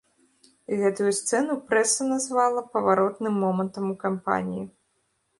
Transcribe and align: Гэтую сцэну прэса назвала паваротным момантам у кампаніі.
Гэтую 0.77 1.09
сцэну 1.17 1.57
прэса 1.67 2.07
назвала 2.13 2.63
паваротным 2.77 3.35
момантам 3.43 3.85
у 3.93 3.99
кампаніі. 4.05 4.65